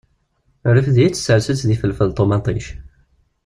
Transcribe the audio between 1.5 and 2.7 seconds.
d ifelfel d ṭumaṭic.